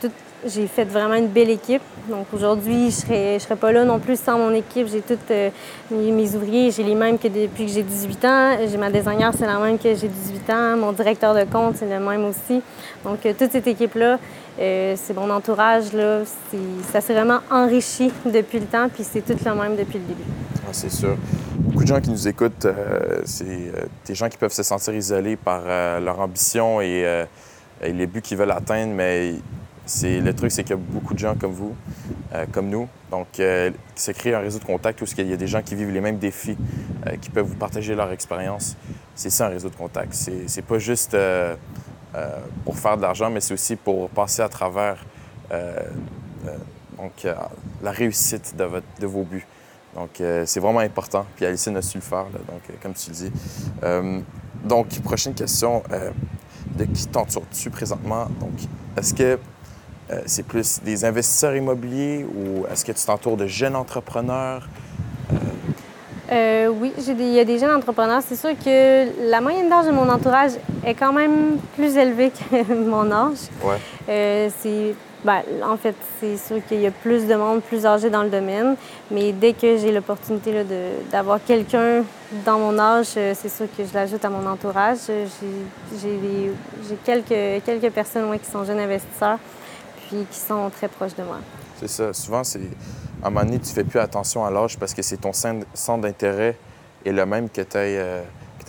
fait 0.49 0.85
vraiment 0.85 1.15
une 1.15 1.29
belle 1.29 1.51
équipe. 1.51 1.83
Donc 2.09 2.27
aujourd'hui, 2.33 2.91
je 2.91 3.35
ne 3.35 3.39
serais, 3.39 3.57
pas 3.57 3.73
là 3.73 3.85
non 3.85 3.99
plus 3.99 4.19
sans 4.19 4.39
mon 4.39 4.53
équipe. 4.53 4.87
J'ai 4.89 5.01
tous 5.01 5.19
euh, 5.31 5.51
mes, 5.91 6.35
ouvriers, 6.35 6.71
j'ai 6.71 6.83
les 6.83 6.95
mêmes 6.95 7.19
que 7.19 7.29
depuis 7.29 7.67
que 7.67 7.73
j'ai 7.73 7.83
18 7.83 8.25
ans. 8.25 8.57
J'ai 8.69 8.77
ma 8.77 8.91
designer, 8.91 9.33
c'est 9.37 9.47
la 9.47 9.59
même 9.59 9.79
que 9.79 9.95
j'ai 9.95 10.09
18 10.09 10.51
ans. 10.51 10.77
Mon 10.77 10.93
directeur 10.93 11.35
de 11.35 11.45
compte, 11.45 11.77
c'est 11.79 11.89
le 11.89 12.01
même 12.01 12.25
aussi. 12.25 12.63
Donc 13.05 13.25
euh, 13.27 13.33
toute 13.39 13.53
cette 13.53 13.67
équipe-là, 13.67 14.19
c'est 14.59 15.15
mon 15.15 15.31
entourage. 15.31 15.93
Là, 15.93 16.21
ça 16.91 17.01
s'est 17.01 17.13
vraiment 17.13 17.41
enrichi 17.51 18.11
depuis 18.25 18.61
le 18.61 18.67
temps, 18.67 18.89
puis 18.89 19.05
c'est 19.05 19.21
tout 19.21 19.37
le 19.45 19.55
même 19.55 19.77
depuis 19.77 19.99
le 19.99 20.05
début. 20.05 20.23
Ah, 20.63 20.71
c'est 20.73 20.91
sûr. 20.91 21.17
Beaucoup 21.57 21.83
de 21.83 21.89
gens 21.89 22.01
qui 22.01 22.11
nous 22.11 22.27
écoutent, 22.27 22.67
c'est 23.25 23.73
des 24.07 24.15
gens 24.15 24.29
qui 24.29 24.39
peuvent 24.39 24.53
se 24.53 24.63
sentir 24.63 24.95
isolés 24.95 25.37
par 25.37 25.63
leur 26.01 26.19
ambition 26.21 26.81
et 26.81 27.27
et 27.83 27.93
les 27.93 28.07
buts 28.07 28.23
qu'ils 28.23 28.37
veulent 28.37 28.51
atteindre, 28.51 28.93
mais 28.95 29.35
c'est, 29.87 30.21
le 30.21 30.35
truc, 30.35 30.51
c'est 30.51 30.65
qu'il 30.65 30.77
y 30.77 30.79
a 30.79 30.83
beaucoup 30.83 31.15
de 31.15 31.19
gens 31.19 31.37
comme 31.37 31.53
vous, 31.53 31.75
euh, 32.35 32.45
comme 32.51 32.69
nous. 32.69 32.89
Donc, 33.11 33.29
euh, 33.39 33.71
se 33.95 34.11
créer 34.11 34.35
un 34.35 34.41
réseau 34.41 34.59
de 34.59 34.65
contacts 34.65 35.01
où 35.01 35.05
il 35.19 35.31
y 35.31 35.33
a 35.33 35.37
des 35.37 35.47
gens 35.47 35.63
qui 35.63 35.77
vivent 35.77 35.93
les 35.93 36.01
mêmes 36.01 36.19
défis, 36.19 36.59
euh, 37.07 37.17
qui 37.17 37.31
peuvent 37.31 37.47
vous 37.47 37.55
partager 37.55 37.95
leur 37.95 38.11
expérience. 38.11 38.77
C'est 39.15 39.31
ça, 39.31 39.47
un 39.47 39.51
réseau 39.51 39.71
de 39.71 39.77
contacts. 39.77 40.13
C'est, 40.13 40.63
pas 40.63 40.79
juste 40.79 41.17
pour 42.65 42.77
faire 42.77 42.97
de 42.97 43.03
l'argent, 43.03 43.31
mais 43.31 43.41
c'est 43.41 43.55
aussi 43.55 43.77
pour 43.77 44.11
passer 44.11 44.43
à 44.43 44.49
travers 44.49 45.07
donc, 46.99 47.27
la 47.83 47.91
réussite 47.91 48.55
de, 48.57 48.65
votre, 48.65 48.87
de 49.01 49.07
vos 49.07 49.23
buts. 49.23 49.47
Donc, 49.95 50.11
c'est 50.45 50.61
vraiment 50.61 50.81
important. 50.81 51.25
Puis 51.37 51.47
Alice 51.47 51.67
a 51.69 51.81
su 51.81 51.97
le 51.97 52.03
faire, 52.03 52.25
donc, 52.25 52.79
comme 52.83 52.93
tu 52.93 53.11
le 53.11 53.17
dis. 53.17 53.33
donc, 54.65 55.01
prochaine 55.01 55.33
question 55.33 55.83
de 56.77 56.85
qui 56.85 57.07
t'entoures-tu 57.07 57.71
présentement? 57.71 58.27
Donc, 58.39 58.53
est-ce 58.99 59.15
que 59.15 59.39
euh, 60.11 60.21
c'est 60.27 60.45
plus 60.45 60.81
des 60.83 61.05
investisseurs 61.05 61.57
immobiliers 61.57 62.25
ou 62.25 62.67
est-ce 62.71 62.85
que 62.85 62.93
tu 62.93 63.05
t'entoures 63.05 63.37
de 63.37 63.47
jeunes 63.47 63.77
entrepreneurs? 63.77 64.69
Euh... 65.33 65.37
euh 66.33 66.69
oui, 66.69 66.93
il 66.99 67.33
y 67.33 67.41
a 67.41 67.45
des 67.45 67.59
jeunes 67.59 67.75
entrepreneurs. 67.75 68.23
C'est 68.27 68.37
sûr 68.37 68.51
que 68.65 69.31
la 69.31 69.41
moyenne 69.41 69.69
d'âge 69.69 69.87
de 69.87 69.93
mon 69.93 70.09
entourage 70.09 70.53
est 70.85 70.95
quand 70.95 71.13
même 71.13 71.59
plus 71.77 71.97
élevée 71.97 72.31
que 72.31 72.73
mon 72.89 73.11
âge. 73.11 73.49
Ouais. 73.63 74.51
C'est 74.63 74.95
ben, 75.27 75.43
en 75.65 75.77
fait, 75.77 75.97
c'est 76.21 76.37
sûr 76.37 76.65
qu'il 76.69 76.81
y 76.81 76.87
a 76.87 76.93
plus 76.93 77.27
de 77.27 77.35
monde 77.35 77.61
plus 77.61 77.85
âgé 77.85 78.11
dans 78.11 78.23
le 78.23 78.29
domaine, 78.29 78.77
mais 79.11 79.33
dès 79.33 79.55
que 79.55 79.77
j'ai 79.77 79.91
l'opportunité 79.91 80.65
d'avoir 81.11 81.41
quelqu'un 81.45 82.05
dans 82.45 82.61
mon 82.61 82.79
âge, 82.79 83.07
c'est 83.07 83.49
sûr 83.49 83.67
que 83.77 83.85
je 83.85 83.93
l'ajoute 83.93 84.25
à 84.25 84.31
mon 84.31 84.47
entourage. 84.49 84.99
J'ai 86.01 86.53
quelques, 87.05 87.65
quelques 87.65 87.91
personnes 87.93 88.39
qui 88.39 88.49
sont 88.49 88.65
jeunes 88.65 88.79
investisseurs, 88.79 89.39
puis 90.09 90.27
qui 90.31 90.39
sont 90.39 90.71
très 90.71 90.89
proches 90.89 91.15
de 91.15 91.23
moi. 91.23 91.39
C'est 91.79 91.89
ça. 91.89 92.13
Souvent, 92.13 92.45
c'est 92.45 92.61
à 93.23 93.29
un 93.29 93.31
moment 93.31 93.45
donné, 93.45 93.59
tu 93.59 93.73
fais 93.73 93.85
plus 93.85 94.01
attention 94.01 94.45
à 94.45 94.51
l'âge 94.51 94.79
parce 94.79 94.95
que 94.95 95.03
c'est 95.03 95.19
ton 95.19 95.33
centre 95.33 96.01
d'intérêt 96.01 96.57
est 97.05 97.13
le 97.13 97.27
même 97.27 97.49
que 97.49 97.63
tu 97.63 97.77
aies, 97.77 98.23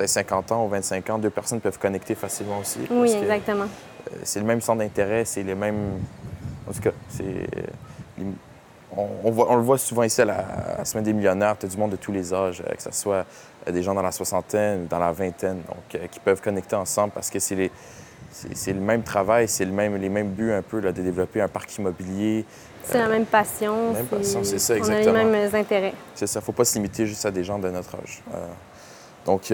50 0.05 0.51
ans 0.51 0.65
ou 0.65 0.69
25 0.69 1.09
ans. 1.09 1.17
Deux 1.17 1.29
personnes 1.29 1.59
peuvent 1.59 1.79
connecter 1.79 2.13
facilement 2.13 2.59
aussi. 2.59 2.79
Oui, 2.89 3.11
exactement. 3.11 3.65
Euh, 4.11 4.17
c'est 4.23 4.39
le 4.39 4.45
même 4.45 4.61
centre 4.61 4.79
d'intérêt, 4.79 5.25
c'est 5.25 5.41
les 5.41 5.55
mêmes 5.55 5.99
en 6.67 6.73
tout 6.73 6.81
cas, 6.81 6.91
c'est. 7.09 7.47
On, 8.95 9.55
le 9.55 9.61
voit 9.61 9.77
souvent 9.77 10.03
ici 10.03 10.21
à 10.21 10.25
la, 10.25 10.85
Semaine 10.85 11.03
des 11.03 11.13
millionnaires, 11.13 11.57
tu 11.57 11.65
as 11.65 11.69
du 11.69 11.77
monde 11.77 11.91
de 11.91 11.97
tous 11.97 12.11
les 12.11 12.33
âges, 12.33 12.63
euh, 12.65 12.73
que 12.73 12.81
ce 12.81 12.91
soit 12.91 13.25
euh, 13.67 13.71
des 13.71 13.83
gens 13.83 13.93
dans 13.93 14.01
la 14.01 14.11
soixantaine 14.11 14.83
ou 14.83 14.87
dans 14.87 14.97
la 14.97 15.11
vingtaine, 15.11 15.57
donc 15.57 15.95
euh, 15.95 16.07
qui 16.07 16.19
peuvent 16.19 16.41
connecter 16.41 16.75
ensemble 16.75 17.11
parce 17.13 17.29
que 17.29 17.37
c'est 17.37 17.69
le 18.67 18.73
même 18.79 19.03
travail, 19.03 19.47
c'est 19.47 19.65
le 19.65 19.71
même, 19.71 19.95
les 19.97 20.09
mêmes 20.09 20.29
buts 20.29 20.51
un 20.51 20.61
peu 20.61 20.81
de 20.81 20.91
développer 20.91 21.41
un 21.41 21.47
parc 21.47 21.75
immobilier. 21.77 22.45
C'est 22.83 22.99
la 22.99 23.07
même 23.07 23.25
passion. 23.25 23.93
Même 23.93 24.05
passion, 24.05 24.43
c'est 24.43 24.59
ça, 24.59 24.77
exactement. 24.77 25.13
On 25.13 25.15
a 25.15 25.23
les 25.23 25.29
mêmes 25.29 25.55
intérêts. 25.55 25.93
C'est 26.15 26.27
ça, 26.27 26.39
il 26.39 26.43
ne 26.43 26.45
faut 26.45 26.51
pas 26.53 26.65
se 26.65 26.75
limiter 26.75 27.05
juste 27.05 27.25
à 27.25 27.31
des 27.31 27.43
gens 27.43 27.59
de 27.59 27.69
notre 27.69 27.95
âge. 27.95 28.23
donc, 29.25 29.51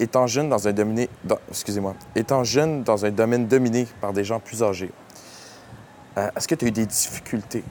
étant 0.00 0.26
jeune 0.26 0.48
dans 0.48 0.68
un 0.68 0.72
dominé, 0.72 1.08
excusez-moi, 1.50 1.94
étant 2.14 2.44
jeune 2.44 2.82
dans 2.82 3.04
un 3.04 3.10
domaine 3.10 3.46
dominé 3.46 3.86
par 4.00 4.12
des 4.12 4.24
gens 4.24 4.40
plus 4.40 4.62
âgés, 4.62 4.90
euh, 6.16 6.28
est-ce 6.36 6.48
que 6.48 6.54
tu 6.54 6.64
as 6.64 6.68
eu 6.68 6.72
des 6.72 6.86
difficultés? 6.86 7.62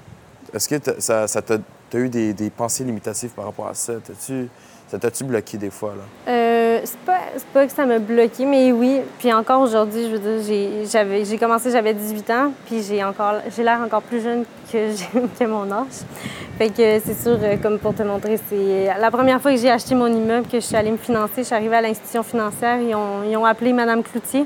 Est-ce 0.53 0.69
que 0.69 1.01
ça, 1.01 1.27
tu 1.41 1.53
as 1.53 1.99
eu 1.99 2.09
des, 2.09 2.49
pensées 2.49 2.83
limitatives 2.83 3.31
par 3.31 3.45
rapport 3.45 3.67
à 3.67 3.73
ça? 3.73 3.93
ça 4.87 4.99
t'a-tu 4.99 5.23
bloqué 5.23 5.57
des 5.57 5.69
fois? 5.69 5.95
Là? 5.95 6.31
Euh, 6.77 6.81
c'est, 6.83 6.99
pas, 6.99 7.19
pas, 7.53 7.65
que 7.65 7.71
ça 7.71 7.85
m'a 7.85 7.99
bloqué, 7.99 8.45
mais 8.45 8.71
oui. 8.71 9.01
Puis 9.19 9.31
encore 9.33 9.61
aujourd'hui, 9.61 10.03
je 10.03 10.15
veux 10.15 10.37
dire, 10.37 11.25
j'ai, 11.25 11.37
commencé, 11.37 11.71
j'avais 11.71 11.93
18 11.93 12.29
ans, 12.31 12.51
puis 12.65 12.81
j'ai 12.81 13.03
encore 13.03 13.35
j'ai 13.55 13.63
l'air 13.63 13.79
encore 13.83 14.01
plus 14.01 14.21
jeune 14.21 14.43
que, 14.71 14.91
que 15.39 15.45
mon 15.45 15.71
âge. 15.71 16.03
Fait 16.57 16.69
que 16.69 16.99
c'est 16.99 17.13
sûr, 17.13 17.37
euh, 17.41 17.57
comme 17.61 17.79
pour 17.79 17.93
te 17.93 18.03
montrer, 18.03 18.39
c'est 18.49 18.87
la 18.99 19.11
première 19.11 19.41
fois 19.41 19.51
que 19.51 19.57
j'ai 19.57 19.69
acheté 19.69 19.95
mon 19.95 20.07
immeuble, 20.07 20.47
que 20.47 20.59
je 20.59 20.65
suis 20.65 20.75
allée 20.75 20.91
me 20.91 20.97
financer, 20.97 21.37
je 21.37 21.43
suis 21.43 21.55
arrivée 21.55 21.75
à 21.75 21.81
l'institution 21.81 22.23
financière, 22.23 22.79
ils 22.79 22.95
ont, 22.95 23.23
ils 23.29 23.37
ont 23.37 23.45
appelé 23.45 23.73
Mme 23.73 24.03
Cloutier. 24.03 24.45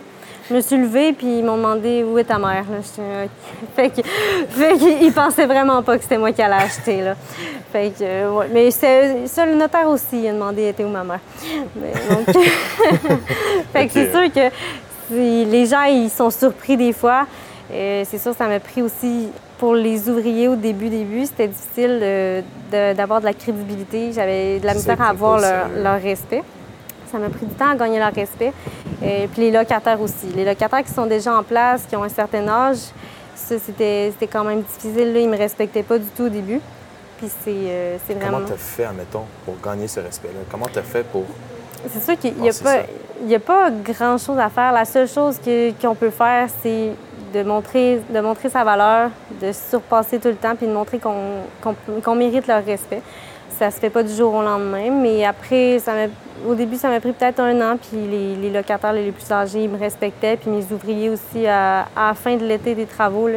Je 0.52 0.56
me 0.58 0.62
suis 0.62 0.76
levée, 0.76 1.14
puis 1.14 1.38
ils 1.38 1.46
m'ont 1.46 1.56
demandé 1.56 2.04
où 2.04 2.18
est 2.18 2.26
ta 2.26 2.38
mère. 2.38 2.66
Fait 3.76 3.90
que, 3.90 4.02
fait 4.50 5.12
pensaient 5.16 5.46
vraiment 5.46 5.82
pas 5.82 5.96
que 5.96 6.04
c'était 6.04 6.18
moi 6.18 6.34
qui 6.34 6.42
allais 6.42 6.56
acheter. 6.56 7.02
Là. 7.02 7.16
Fait 7.72 7.94
que, 7.98 8.48
Mais 8.52 8.70
ça, 8.70 9.46
le 9.46 9.56
notaire 9.56 9.88
aussi, 9.88 10.24
il 10.24 10.28
a 10.28 10.34
demandé 10.34 10.68
était 10.68 10.84
où 10.84 10.90
ma 10.90 11.06
mère? 11.06 11.22
fait 13.72 13.88
que 13.88 13.94
c'est 13.94 14.12
sûr 14.12 14.30
que 14.34 14.50
les 15.14 15.66
gens, 15.68 15.84
ils 15.84 16.10
sont 16.10 16.30
surpris 16.30 16.76
des 16.76 16.92
fois. 16.92 17.28
Et 17.74 18.04
c'est 18.04 18.18
sûr, 18.18 18.34
ça 18.36 18.48
m'a 18.50 18.60
pris 18.60 18.82
aussi 18.82 19.30
pour 19.58 19.74
les 19.74 20.10
ouvriers 20.10 20.50
au 20.50 20.58
début, 20.58 20.90
début, 20.90 21.26
c'était 21.28 21.48
difficile 21.48 22.00
euh, 22.02 22.42
de- 22.74 22.94
d'avoir 22.94 23.22
de, 23.22 23.26
la 23.26 23.34
crédibilité. 23.34 24.12
J'avais 24.12 24.60
de 24.60 24.66
la 24.66 24.74
misère 24.74 25.02
à 25.02 25.10
avoir 25.12 25.40
leur 25.40 26.02
respect. 26.02 26.44
Ça 27.12 27.18
m'a 27.18 27.30
pris 27.30 27.46
du 27.46 27.54
temps 27.56 27.70
à 27.72 27.76
gagner 27.76 28.00
leur 28.00 28.14
respect. 28.14 28.54
Et 29.04 29.28
puis 29.28 29.42
les 29.44 29.52
locataires 29.52 30.00
aussi. 30.02 30.28
Les 30.36 30.46
locataires 30.46 30.84
qui 30.84 30.92
sont 30.92 31.06
déjà 31.06 31.36
en 31.36 31.44
place, 31.44 31.84
qui 31.90 31.96
ont 31.96 32.04
un 32.04 32.10
certain 32.10 32.48
âge, 32.48 32.78
ça, 33.36 33.56
c'était 33.60 34.12
c'était 34.12 34.28
quand 34.28 34.44
même 34.44 34.62
difficile. 34.62 35.14
Là. 35.14 35.20
Ils 35.20 35.28
ne 35.28 35.32
me 35.34 35.38
respectaient 35.38 35.84
pas 35.84 35.98
du 35.98 36.06
tout 36.16 36.24
au 36.24 36.30
début. 36.30 36.62
Puis 37.18 37.30
c'est 37.44 37.52
euh, 37.52 37.98
c'est 38.08 38.14
vraiment... 38.16 38.38
Comment 38.38 38.48
tu 38.48 38.54
as 38.54 38.58
fait, 38.58 38.86
admettons, 38.86 39.26
pour 39.46 39.56
gagner 39.64 39.88
ce 39.88 40.00
respect-là? 40.00 40.40
Comment 40.50 40.68
tu 40.72 40.80
as 40.80 40.84
fait 40.84 41.04
pour. 41.04 41.24
C'est 41.92 42.04
sûr 42.04 42.18
qu'il 42.20 42.34
n'y 42.36 42.50
a, 42.50 42.54
pas- 42.54 42.78
ça? 42.82 42.86
il 43.24 43.30
y 43.30 43.36
a 43.36 43.40
pas 43.40 43.70
grand-chose 43.72 44.38
à 44.40 44.50
faire. 44.50 44.72
La 44.72 44.86
seule 44.86 45.08
chose 45.08 45.40
que- 45.44 45.72
qu'on 45.82 45.96
peut 45.96 46.12
faire, 46.12 46.48
c'est 46.62 46.92
de 47.34 47.44
montrer, 47.44 48.02
de 48.14 48.20
montrer 48.22 48.50
sa 48.50 48.64
valeur, 48.64 49.10
de 49.42 49.52
se 49.52 49.70
surpasser 49.72 50.20
tout 50.20 50.28
le 50.28 50.36
temps, 50.36 50.56
puis 50.56 50.68
de 50.68 50.74
montrer 50.74 51.00
qu'on 51.00 51.16
qu'on- 51.64 51.76
qu'on 52.04 52.16
mérite 52.16 52.46
leur 52.48 52.64
respect. 52.64 53.02
Ça 53.62 53.70
se 53.70 53.80
fait 53.80 53.92
pas 53.92 54.02
du 54.02 54.12
jour 54.12 54.34
au 54.34 54.42
lendemain, 54.42 54.90
mais 54.90 55.24
après, 55.24 55.78
ça 55.78 55.94
au 56.48 56.56
début, 56.56 56.78
ça 56.78 56.90
m'a 56.90 57.00
pris 57.00 57.12
peut-être 57.12 57.40
un 57.42 57.62
an, 57.62 57.78
puis 57.78 57.96
les, 58.10 58.36
les 58.36 58.50
locataires 58.50 58.92
les 58.92 59.12
plus 59.12 59.32
âgés, 59.32 59.66
ils 59.66 59.70
me 59.70 59.78
respectaient, 59.78 60.36
puis 60.36 60.50
mes 60.50 60.64
ouvriers 60.74 61.12
aussi, 61.12 61.46
à, 61.46 61.82
à 61.96 62.08
la 62.08 62.14
fin 62.16 62.36
de 62.38 62.44
l'été 62.44 62.74
des 62.74 62.88
travaux, 62.88 63.30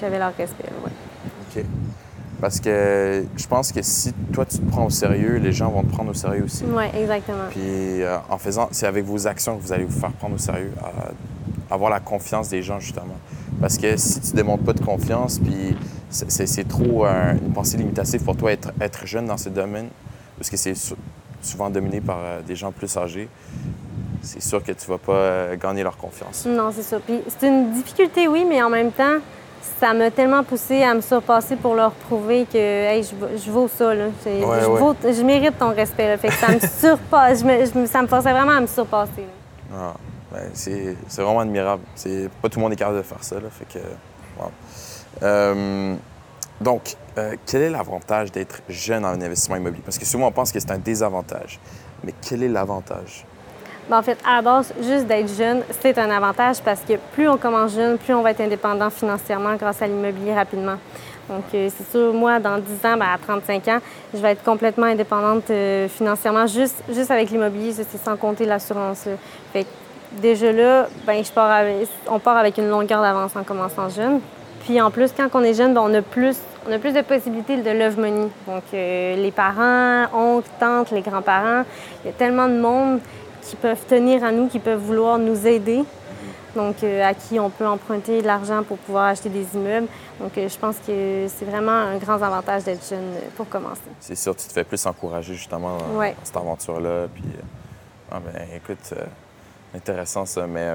j'avais 0.00 0.18
leur 0.18 0.32
respect. 0.36 0.64
ouais. 0.84 0.90
OK. 1.56 1.64
Parce 2.40 2.58
que 2.58 3.24
je 3.36 3.46
pense 3.46 3.70
que 3.70 3.80
si 3.82 4.12
toi, 4.32 4.44
tu 4.46 4.58
te 4.58 4.68
prends 4.68 4.86
au 4.86 4.90
sérieux, 4.90 5.36
les 5.36 5.52
gens 5.52 5.70
vont 5.70 5.84
te 5.84 5.92
prendre 5.92 6.10
au 6.10 6.14
sérieux 6.14 6.42
aussi. 6.46 6.64
Oui, 6.66 6.84
exactement. 7.00 7.44
Puis 7.50 7.60
euh, 8.02 8.16
en 8.28 8.38
faisant, 8.38 8.66
c'est 8.72 8.86
avec 8.88 9.04
vos 9.04 9.28
actions 9.28 9.56
que 9.56 9.62
vous 9.62 9.72
allez 9.72 9.84
vous 9.84 10.00
faire 10.00 10.10
prendre 10.10 10.34
au 10.34 10.38
sérieux, 10.38 10.72
à 11.70 11.72
avoir 11.72 11.88
la 11.88 12.00
confiance 12.00 12.48
des 12.48 12.62
gens 12.62 12.80
justement. 12.80 13.16
Parce 13.60 13.78
que 13.78 13.96
si 13.96 14.20
tu 14.20 14.30
ne 14.32 14.36
démontres 14.38 14.64
pas 14.64 14.72
de 14.72 14.84
confiance, 14.84 15.38
puis 15.38 15.76
c'est- 16.10 16.68
trop 16.68 17.06
euh, 17.06 17.32
une 17.32 17.52
pensée 17.52 17.76
limitative 17.76 18.22
pour 18.24 18.36
toi 18.36 18.52
être, 18.52 18.70
être 18.80 19.06
jeune 19.06 19.26
dans 19.26 19.36
ce 19.36 19.48
domaine, 19.48 19.88
parce 20.36 20.50
que 20.50 20.56
c'est 20.56 20.74
sou- 20.74 20.96
souvent 21.42 21.70
dominé 21.70 22.00
par 22.00 22.18
euh, 22.20 22.40
des 22.42 22.56
gens 22.56 22.72
plus 22.72 22.96
âgés, 22.96 23.28
c'est 24.22 24.42
sûr 24.42 24.62
que 24.62 24.72
tu 24.72 24.86
vas 24.88 24.98
pas 24.98 25.12
euh, 25.12 25.56
gagner 25.56 25.82
leur 25.82 25.96
confiance. 25.96 26.46
Non, 26.46 26.70
c'est. 26.72 26.98
Puis 27.00 27.20
c'est 27.38 27.46
une 27.48 27.72
difficulté, 27.72 28.26
oui, 28.28 28.44
mais 28.48 28.62
en 28.62 28.70
même 28.70 28.90
temps, 28.90 29.18
ça 29.80 29.92
m'a 29.94 30.10
tellement 30.10 30.42
poussé 30.42 30.82
à 30.82 30.94
me 30.94 31.00
surpasser 31.00 31.54
pour 31.56 31.74
leur 31.74 31.92
prouver 31.92 32.46
que 32.50 32.58
hey, 32.58 33.02
je, 33.02 33.36
je 33.38 33.50
vaux 33.50 33.68
ça. 33.68 33.94
Là. 33.94 34.06
C'est- 34.22 34.44
Ouais, 34.44 34.58
je, 34.62 34.66
ouais. 35.06 35.12
je 35.14 35.22
mérite 35.22 35.58
ton 35.58 35.68
respect. 35.74 36.08
là. 36.08 36.18
Fait 36.18 36.28
que 36.28 36.34
ça 36.34 36.48
me 36.52 36.58
surpasse. 36.80 37.44
Me- 37.44 37.86
ça 37.86 38.02
me 38.02 38.06
forçait 38.08 38.32
vraiment 38.32 38.52
à 38.52 38.60
me 38.60 38.66
surpasser. 38.66 39.24
Ah, 39.72 39.94
ben, 40.32 40.50
c'est 40.54 40.96
c'est 41.06 41.22
vraiment 41.22 41.40
admirable. 41.40 41.82
C'est 41.94 42.28
pas 42.42 42.48
tout 42.48 42.58
le 42.58 42.64
monde 42.64 42.72
est 42.72 42.76
capable 42.76 42.98
de 42.98 43.02
faire 43.02 43.22
ça. 43.22 43.36
Là, 43.36 43.48
fait 43.50 43.66
que, 43.66 43.84
wow. 44.40 44.50
Euh, 45.22 45.94
donc, 46.60 46.96
euh, 47.16 47.36
quel 47.46 47.62
est 47.62 47.70
l'avantage 47.70 48.32
d'être 48.32 48.62
jeune 48.68 49.04
en 49.04 49.12
investissement 49.12 49.56
immobilier? 49.56 49.82
Parce 49.84 49.98
que 49.98 50.04
souvent, 50.04 50.28
on 50.28 50.32
pense 50.32 50.52
que 50.52 50.60
c'est 50.60 50.70
un 50.70 50.78
désavantage. 50.78 51.58
Mais 52.04 52.14
quel 52.26 52.42
est 52.42 52.48
l'avantage? 52.48 53.24
Ben, 53.88 53.98
en 53.98 54.02
fait, 54.02 54.18
à 54.26 54.36
la 54.36 54.42
base, 54.42 54.72
juste 54.80 55.06
d'être 55.06 55.32
jeune, 55.32 55.62
c'est 55.80 55.96
un 55.98 56.10
avantage 56.10 56.60
parce 56.60 56.80
que 56.80 56.94
plus 57.12 57.28
on 57.28 57.38
commence 57.38 57.74
jeune, 57.74 57.96
plus 57.96 58.12
on 58.12 58.22
va 58.22 58.32
être 58.32 58.40
indépendant 58.40 58.90
financièrement 58.90 59.54
grâce 59.54 59.80
à 59.80 59.86
l'immobilier 59.86 60.34
rapidement. 60.34 60.76
Donc, 61.28 61.44
euh, 61.54 61.68
c'est 61.76 61.90
sûr, 61.90 62.12
moi, 62.12 62.38
dans 62.38 62.58
10 62.58 62.72
ans, 62.86 62.96
ben, 62.96 63.06
à 63.14 63.18
35 63.18 63.68
ans, 63.68 63.78
je 64.12 64.18
vais 64.18 64.32
être 64.32 64.42
complètement 64.42 64.86
indépendante 64.86 65.50
financièrement, 65.88 66.46
juste, 66.46 66.82
juste 66.88 67.10
avec 67.10 67.30
l'immobilier, 67.30 67.72
c'est 67.72 68.02
sans 68.02 68.16
compter 68.16 68.46
l'assurance. 68.46 69.04
Fait 69.52 69.64
que 69.64 69.68
déjà 70.20 70.52
là, 70.52 70.88
ben, 71.06 71.22
on 72.08 72.18
part 72.18 72.36
avec 72.36 72.58
une 72.58 72.68
longueur 72.68 73.00
d'avance 73.00 73.36
en 73.36 73.44
commençant 73.44 73.88
jeune. 73.88 74.20
Puis 74.68 74.82
en 74.82 74.90
plus, 74.90 75.12
quand 75.16 75.30
on 75.32 75.42
est 75.42 75.54
jeune, 75.54 75.72
ben, 75.72 75.80
on, 75.80 75.94
a 75.94 76.02
plus, 76.02 76.36
on 76.68 76.72
a 76.72 76.78
plus 76.78 76.92
de 76.92 77.00
possibilités 77.00 77.56
de 77.56 77.70
love 77.70 77.98
money. 77.98 78.28
Donc, 78.46 78.64
euh, 78.74 79.16
les 79.16 79.32
parents, 79.32 80.04
oncles, 80.12 80.50
tantes, 80.60 80.90
les 80.90 81.00
grands-parents, 81.00 81.64
il 82.04 82.08
y 82.08 82.10
a 82.10 82.12
tellement 82.12 82.48
de 82.48 82.60
monde 82.60 83.00
qui 83.40 83.56
peuvent 83.56 83.82
tenir 83.88 84.22
à 84.24 84.30
nous, 84.30 84.46
qui 84.46 84.58
peuvent 84.58 84.78
vouloir 84.78 85.18
nous 85.18 85.46
aider. 85.46 85.84
Donc, 86.54 86.82
euh, 86.82 87.02
à 87.02 87.14
qui 87.14 87.40
on 87.40 87.48
peut 87.48 87.66
emprunter 87.66 88.20
de 88.20 88.26
l'argent 88.26 88.62
pour 88.62 88.76
pouvoir 88.76 89.06
acheter 89.06 89.30
des 89.30 89.46
immeubles. 89.54 89.86
Donc, 90.20 90.36
euh, 90.36 90.46
je 90.50 90.58
pense 90.58 90.76
que 90.86 91.24
c'est 91.28 91.46
vraiment 91.46 91.72
un 91.72 91.96
grand 91.96 92.20
avantage 92.22 92.64
d'être 92.64 92.86
jeune 92.86 93.14
pour 93.38 93.48
commencer. 93.48 93.80
C'est 94.00 94.16
sûr, 94.16 94.36
tu 94.36 94.46
te 94.48 94.52
fais 94.52 94.64
plus 94.64 94.84
encourager 94.84 95.32
justement 95.32 95.78
dans, 95.78 95.98
Ouais. 95.98 96.10
dans 96.10 96.24
cette 96.26 96.36
aventure-là. 96.36 97.06
Puis, 97.14 97.24
ah, 98.12 98.18
ben, 98.20 98.42
écoute, 98.54 98.92
intéressant 99.74 100.26
ça. 100.26 100.46
Mais, 100.46 100.74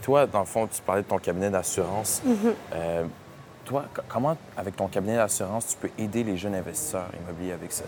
puis 0.00 0.04
toi, 0.06 0.26
dans 0.26 0.40
le 0.40 0.44
fond, 0.46 0.66
tu 0.66 0.80
parlais 0.82 1.02
de 1.02 1.06
ton 1.08 1.18
cabinet 1.18 1.50
d'assurance. 1.50 2.22
Mm-hmm. 2.26 2.52
Euh, 2.74 3.04
toi, 3.64 3.84
co- 3.94 4.02
comment, 4.08 4.36
avec 4.56 4.76
ton 4.76 4.86
cabinet 4.88 5.16
d'assurance, 5.16 5.66
tu 5.68 5.76
peux 5.76 6.02
aider 6.02 6.24
les 6.24 6.36
jeunes 6.36 6.54
investisseurs 6.54 7.06
immobiliers 7.22 7.52
avec 7.52 7.70
ça? 7.72 7.84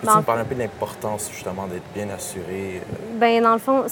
Peux-tu 0.00 0.16
me 0.16 0.22
parler 0.22 0.40
un 0.40 0.44
peu 0.46 0.54
de 0.54 0.60
l'importance 0.60 1.28
justement 1.30 1.66
d'être 1.66 1.84
bien 1.94 2.08
assuré? 2.08 2.80
euh, 2.80 3.18
Bien, 3.20 3.42
dans 3.42 3.52
le 3.52 3.58
fond, 3.58 3.84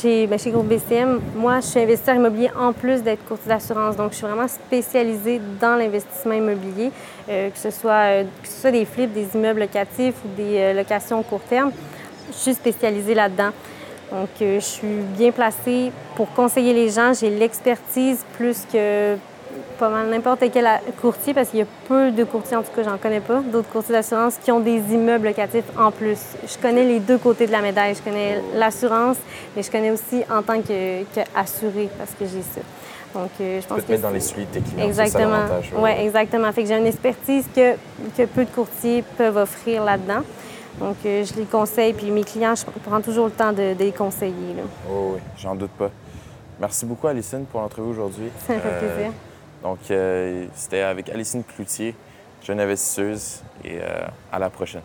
chez, 0.00 0.26
chez 0.38 0.50
Groupe 0.50 0.68
BCM, 0.68 1.20
moi, 1.36 1.60
je 1.60 1.66
suis 1.66 1.80
investisseur 1.80 2.14
immobilier 2.14 2.50
en 2.58 2.72
plus 2.72 3.02
d'être 3.02 3.22
courtier 3.26 3.48
d'assurance. 3.48 3.94
Donc, 3.96 4.12
je 4.12 4.16
suis 4.16 4.26
vraiment 4.26 4.48
spécialisée 4.48 5.42
dans 5.60 5.76
l'investissement 5.76 6.32
immobilier, 6.32 6.90
euh, 7.28 7.50
que, 7.50 7.58
ce 7.58 7.70
soit, 7.70 7.92
euh, 7.92 8.24
que 8.42 8.48
ce 8.48 8.60
soit 8.62 8.70
des 8.70 8.86
flips, 8.86 9.12
des 9.12 9.28
immeubles 9.34 9.60
locatifs 9.60 10.14
ou 10.24 10.28
des 10.34 10.56
euh, 10.58 10.72
locations 10.72 11.22
court 11.22 11.42
terme. 11.42 11.72
Je 12.30 12.36
suis 12.38 12.54
spécialisée 12.54 13.14
là-dedans. 13.14 13.50
Donc, 14.14 14.28
euh, 14.42 14.60
je 14.60 14.64
suis 14.64 14.86
bien 15.18 15.32
placée 15.32 15.90
pour 16.14 16.32
conseiller 16.34 16.72
les 16.72 16.88
gens. 16.88 17.12
J'ai 17.12 17.30
l'expertise 17.30 18.24
plus 18.36 18.64
que 18.72 19.16
pas 19.78 19.88
mal 19.88 20.08
n'importe 20.08 20.44
quel 20.52 20.68
courtier, 21.00 21.34
parce 21.34 21.48
qu'il 21.48 21.58
y 21.58 21.62
a 21.62 21.66
peu 21.88 22.12
de 22.12 22.22
courtiers, 22.22 22.56
en 22.56 22.62
tout 22.62 22.70
cas, 22.74 22.84
j'en 22.84 22.96
connais 22.96 23.20
pas, 23.20 23.40
d'autres 23.40 23.68
courtiers 23.70 23.92
d'assurance 23.94 24.36
qui 24.42 24.52
ont 24.52 24.60
des 24.60 24.78
immeubles 24.92 25.26
locatifs 25.26 25.64
en 25.76 25.90
plus. 25.90 26.18
Je 26.46 26.56
connais 26.62 26.84
les 26.84 27.00
deux 27.00 27.18
côtés 27.18 27.48
de 27.48 27.52
la 27.52 27.60
médaille. 27.60 27.94
Je 27.96 28.02
connais 28.02 28.40
l'assurance, 28.54 29.16
mais 29.56 29.64
je 29.64 29.70
connais 29.70 29.90
aussi 29.90 30.22
en 30.30 30.42
tant 30.42 30.60
que, 30.62 31.02
que 31.02 31.20
assuré, 31.34 31.88
parce 31.98 32.12
que 32.12 32.24
j'ai 32.24 32.42
ça. 32.42 32.60
Donc, 33.14 33.30
euh, 33.40 33.56
je 33.56 33.62
Tu 33.62 33.68
pense 33.68 33.76
peux 33.76 33.82
te 33.82 33.86
que 33.88 33.92
mettre 33.92 34.02
dans 34.04 34.10
les 34.10 34.20
suites 34.20 34.50
tes 34.52 34.60
clients. 34.60 34.86
Exactement. 34.86 35.30
L'avantage, 35.30 35.72
ouais. 35.76 35.96
Oui, 35.98 36.04
exactement. 36.06 36.52
Fait 36.52 36.62
que 36.62 36.68
j'ai 36.68 36.78
une 36.78 36.86
expertise 36.86 37.44
que, 37.54 37.74
que 38.16 38.26
peu 38.26 38.44
de 38.44 38.50
courtiers 38.50 39.02
peuvent 39.16 39.36
offrir 39.36 39.82
là-dedans. 39.84 40.22
Donc, 40.78 40.96
euh, 41.06 41.24
je 41.24 41.34
les 41.34 41.44
conseille, 41.46 41.92
puis 41.92 42.10
mes 42.10 42.24
clients, 42.24 42.54
je 42.54 42.64
prends 42.80 43.00
toujours 43.00 43.26
le 43.26 43.32
temps 43.32 43.52
de, 43.52 43.74
de 43.74 43.78
les 43.84 43.92
conseiller. 43.92 44.54
là. 44.56 44.62
Oh, 44.90 45.12
oui, 45.14 45.20
j'en 45.38 45.54
doute 45.54 45.70
pas. 45.70 45.90
Merci 46.60 46.84
beaucoup, 46.86 47.06
Alicine, 47.06 47.44
pour 47.46 47.60
l'entrevue 47.60 47.88
aujourd'hui. 47.90 48.28
Ça 48.46 48.54
me 48.54 48.58
fait 48.60 48.68
Euh, 48.68 48.94
plaisir. 48.94 49.12
Donc, 49.62 49.78
euh, 49.90 50.46
c'était 50.54 50.80
avec 50.80 51.08
Alicine 51.08 51.42
Cloutier, 51.44 51.94
jeune 52.42 52.60
investisseuse, 52.60 53.42
et 53.64 53.78
à 54.32 54.38
la 54.38 54.50
prochaine. 54.50 54.82